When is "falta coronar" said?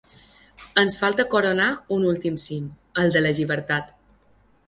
1.01-1.67